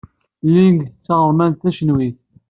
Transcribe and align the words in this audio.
Ling 0.53 0.79
d 0.93 0.97
taɣermant 1.05 1.59
tacinwat. 1.61 2.17